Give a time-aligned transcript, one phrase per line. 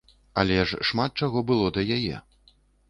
[0.43, 2.15] Але ж шмат чаго было да яе.